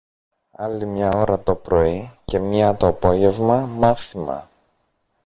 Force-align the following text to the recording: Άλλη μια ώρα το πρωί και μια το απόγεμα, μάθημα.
Άλλη 0.51 0.85
μια 0.85 1.09
ώρα 1.11 1.39
το 1.39 1.55
πρωί 1.55 2.11
και 2.25 2.39
μια 2.39 2.75
το 2.75 2.87
απόγεμα, 2.87 3.59
μάθημα. 3.65 4.49